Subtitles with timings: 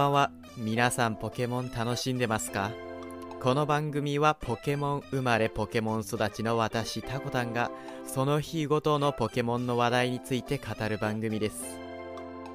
[0.00, 0.30] ばんは。
[0.56, 2.72] 皆さんポケモン楽しんでますか？
[3.42, 7.70] この番組はポケモン生まれポケモン育ちの私タコタンが
[8.06, 11.78] その日ごとのポケモンの話題について語る番組です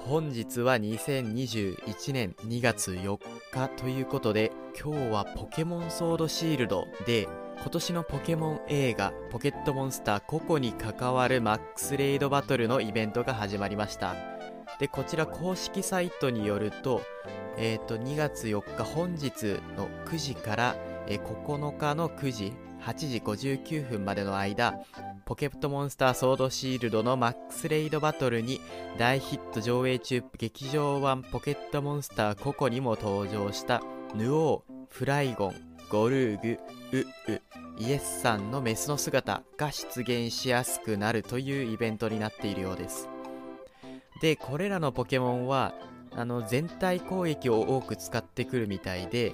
[0.00, 3.18] 本日は2021年2月4
[3.52, 7.28] 日ということで今日はポケモンソードシールドで
[7.66, 14.14] 今年のポケモン映画ポケットモンスターココに関わるマックスレイドバトルのイベントが始まりました。
[14.78, 17.02] でこちら公式サイトによると,、
[17.56, 20.76] えー、と2月4日本日の9時から、
[21.08, 22.52] えー9日の9時
[22.82, 24.78] 8時59分までの間
[25.24, 28.60] ポケットモンスターソードシールドのマックスレイドバトルに
[28.96, 33.82] 大ヒット上映中劇場版ポケットモンスターココにも登場した
[34.14, 36.58] ヌオー、フライゴン、ゴルーグ、
[36.92, 36.98] ウ
[37.32, 37.42] ウ、
[37.78, 43.08] イエスさんのメスの姿が出現しやすくなるというイベントになっているようです。
[44.20, 45.74] でこれらのポケモンは
[46.12, 49.32] あの全体攻撃を多く使ってくるみたいで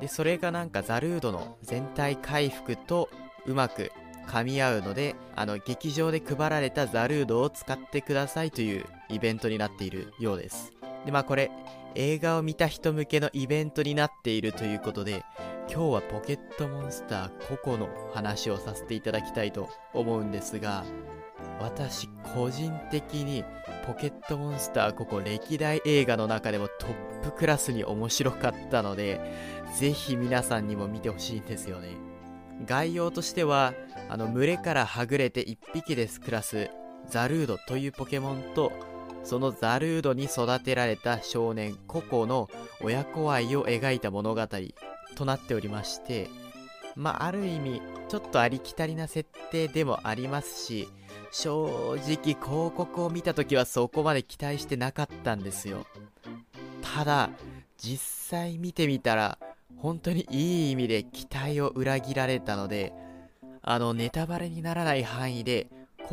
[0.00, 3.10] でそれがなんかザルードの全体回復と
[3.44, 3.90] うまく
[4.28, 10.72] 噛み合うのであの劇場で配られたザルードを使ってくださいというイベントになっているようです。
[11.04, 11.50] でまあこれ
[11.94, 15.24] 映画を見た人向けのイベントになっているということで
[15.72, 20.84] 今日はポケットモンスターココの話をさせていただきたいと思うんですが
[21.60, 23.44] 私個人的に
[23.86, 29.20] ポケットモンスターここ歴代映画の中でもトップクラスに面白かったので
[29.78, 32.10] ぜひ皆さんにも見てほしいんですよね。
[32.66, 33.74] 概要としては
[34.08, 36.70] あの群れからはぐれて1匹です暮らす
[37.08, 38.72] ザルードというポケモンと
[39.22, 42.48] そのザルードに育てられた少年ココの
[42.82, 44.46] 親子愛を描いた物語
[45.14, 46.28] となっておりまして
[46.96, 50.88] まあある意味ちょっとありきたりな設定でもありますし
[51.30, 55.86] 正直広告を見た時はそこまで期待してなかったんですよ。
[56.82, 57.30] ただ
[57.78, 59.38] 実際見てみたら
[59.76, 62.92] 本当にいい意味で期待を裏切られたので
[63.62, 65.68] あのネタバレにならない範囲で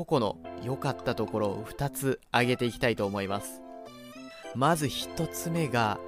[0.05, 3.63] 個々の良かったところを2つ挙げていきたいと思います。
[4.53, 5.99] まず1つ目が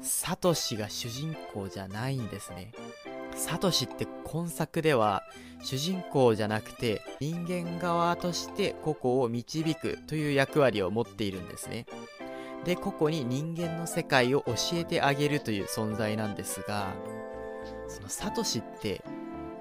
[0.00, 2.72] サトシが主人公じゃないんですね。
[3.36, 5.22] サトシって今作では
[5.62, 11.86] 主人公じゃなくて人間側としてココを導くという役割を持っているんですね。
[12.64, 16.94] でココに人間の世界を教えてあげるという存在なんですが
[17.86, 19.02] そのサトシって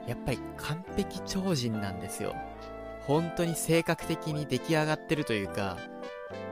[0.07, 2.33] やっぱり完璧超人なんですよ。
[3.07, 5.77] 本当に性格的に出来上がってるというか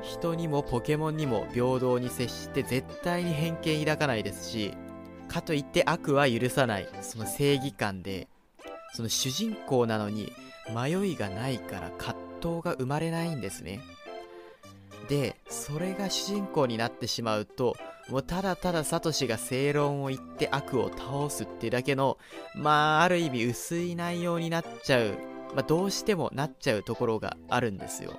[0.01, 4.73] 人にもポケモンにも平等に接して絶対に偏見抱かないですし
[5.27, 6.87] かといって悪は許さない。
[7.01, 8.27] その正義感で
[8.93, 10.31] その主人公なのに
[10.73, 13.79] 迷いがないから葛藤が生まれないんですね。
[15.09, 17.75] でそれが主人公になってしまうと
[18.09, 22.17] もうただただサトシが正論を言って悪を倒すってだけの
[22.53, 25.17] まあある意味薄い内容になっちゃう、
[25.55, 28.13] まあ、どうしてもなっちゃうところがあるんですよ。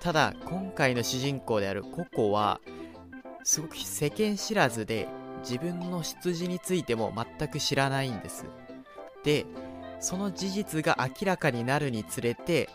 [0.00, 2.60] ただ今回の主人公であるココは
[3.44, 5.08] すごく世間知らずで
[5.42, 8.46] 自分の出自についても全く知らないんです。
[9.22, 9.46] で
[10.00, 12.68] その事実が明らかになるにつれて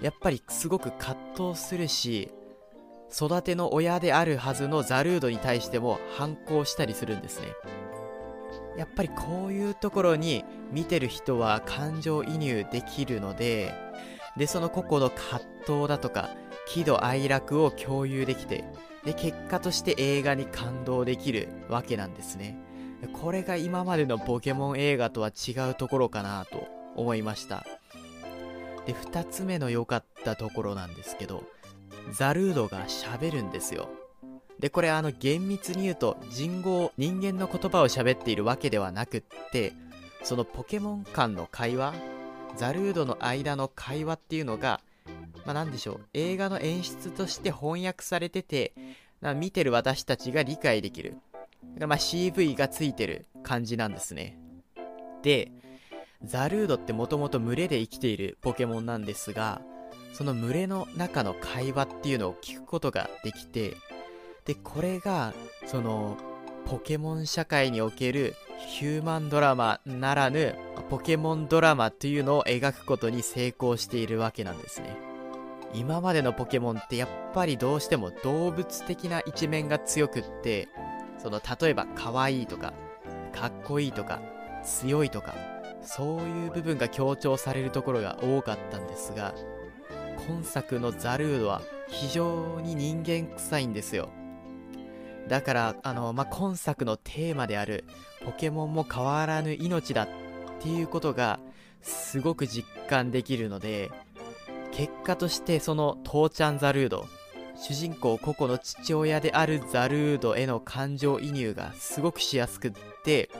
[0.00, 2.30] やっぱりすごく葛藤するし
[3.12, 7.48] 育ての親であるはずのザルードに対しても反抗したりするんですね。
[8.76, 13.74] やっぱりこういうところに見てる人は感情移入できるので
[14.36, 16.30] でその個々の葛藤だとか
[16.66, 18.64] 喜怒哀楽を共有できて
[19.04, 22.58] で結果として映画に感動できるわけなんですね。
[23.14, 27.64] これが今までのポケモン映画とは違うところかなと思いました。
[28.86, 31.44] で2つ目の良かったところなんですけど
[32.12, 33.88] ザルードが喋るんですよ。
[34.60, 39.72] でこれあの厳密に言うと人語人間の言葉を喋っているわけではなくって
[40.22, 41.94] そのポケモン間の会話
[42.56, 44.80] ザルードの間の会話っていうのが
[45.44, 48.74] まあ何でしょう映画の演出として翻訳されてて
[49.36, 51.16] 見てる私たちが理解できる
[51.78, 54.38] まあ、CV がついてる感じなんですね。
[55.22, 55.52] で、
[56.24, 59.62] ザルードってもともと群れで生きているポケモンなんですが、
[60.12, 63.76] その群れの中の会話っていうのを聞くことができて、
[64.44, 65.32] で、これが、
[65.66, 66.16] その、
[66.66, 70.54] ポケモン社会におけるヒューマンドラマならぬ
[70.90, 75.10] ポケモンドラマというのを描くことに成功しているわけなんですね。
[75.72, 80.68] 今までのポケモンってやっぱりどうしても動物的な一面が強くって
[81.18, 82.72] その例えば可愛いとか
[83.32, 84.20] かっこいいとか
[84.64, 85.34] 強いとか
[85.82, 89.34] そういう部分が強調されるところが多かったんですが
[90.26, 94.10] 今作のザルードは非常に人間臭いんですよ
[95.30, 97.84] だからあの、まあ、今作のテーマである
[98.24, 100.08] ポケモンも変わらぬ命だっ
[100.60, 101.38] ていうことが
[101.82, 103.92] すごく実感できるので
[104.72, 107.06] 結果としてその父ちゃんザルード
[107.54, 112.72] 主人公ココの父親であるザルードへの感情移入がすごくしやすくっ
[113.04, 113.30] て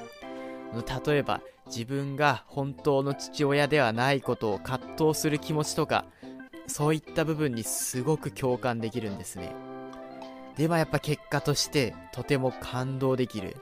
[1.07, 6.05] 例えば自分が本当の父親ではないことを葛藤する気持ちとか
[6.69, 9.70] そういった部分にすごく共感できるんですね。
[10.61, 13.57] でまあやっぱ結果としてとても感動できる。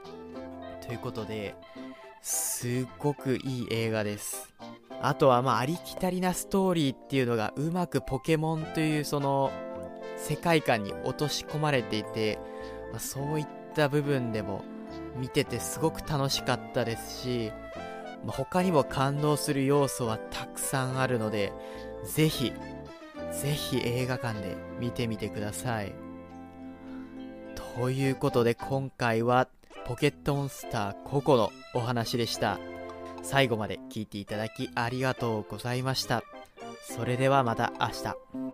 [0.85, 1.55] ということで
[2.21, 4.53] すっごくいい映画です。
[5.01, 9.49] あとはまあありきたりなストーリーっていうのがうまくポケモンというその
[10.17, 12.37] 世界観に落とし込まれていて、
[12.91, 14.65] まあ、そういった部分でも
[15.15, 17.53] 見ててすごく楽しかったですし、
[18.25, 21.53] まあ、他にも感動する要素はたくさんあるので
[22.03, 22.51] ぜひ
[23.31, 26.08] ぜひ映画館で見てみてください。
[27.75, 29.47] ということで今回は
[29.85, 32.59] ポケットモンスターココのお話でした。
[33.23, 36.23] 最後まで聞いていただきありがとうございました。
[36.81, 38.48] それではまた明日。